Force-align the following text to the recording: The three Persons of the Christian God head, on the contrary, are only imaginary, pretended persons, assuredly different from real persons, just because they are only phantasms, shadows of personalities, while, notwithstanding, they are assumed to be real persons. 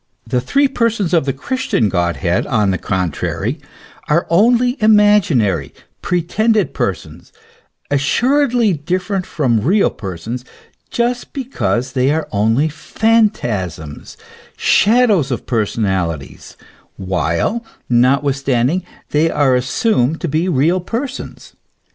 The 0.25 0.41
three 0.41 0.67
Persons 0.67 1.13
of 1.13 1.25
the 1.25 1.31
Christian 1.31 1.87
God 1.87 2.15
head, 2.15 2.47
on 2.47 2.71
the 2.71 2.79
contrary, 2.79 3.59
are 4.07 4.25
only 4.31 4.75
imaginary, 4.81 5.75
pretended 6.01 6.73
persons, 6.73 7.31
assuredly 7.91 8.73
different 8.73 9.27
from 9.27 9.61
real 9.61 9.91
persons, 9.91 10.43
just 10.89 11.33
because 11.33 11.91
they 11.91 12.09
are 12.09 12.27
only 12.31 12.67
phantasms, 12.67 14.17
shadows 14.57 15.29
of 15.29 15.45
personalities, 15.45 16.57
while, 16.97 17.63
notwithstanding, 17.87 18.81
they 19.11 19.29
are 19.29 19.55
assumed 19.55 20.19
to 20.21 20.27
be 20.27 20.49
real 20.49 20.79
persons. 20.79 21.53